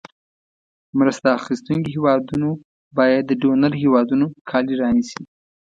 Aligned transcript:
مرسته 0.99 1.27
اخیستونکې 1.39 1.89
هېوادونو 1.95 2.49
باید 2.97 3.23
د 3.27 3.31
ډونر 3.41 3.71
هېوادونو 3.83 4.25
کالي 4.49 4.75
رانیسي. 4.81 5.21